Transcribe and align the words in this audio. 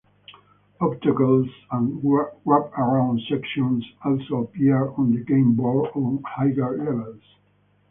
Obstacles 0.79 1.47
and 1.69 2.01
wrap-around 2.03 3.21
sections 3.29 3.85
also 4.03 4.45
appear 4.45 4.89
on 4.97 5.11
the 5.13 5.19
game 5.23 5.53
board 5.55 5.91
on 5.93 6.23
higher 6.25 6.75
levels. 6.83 7.21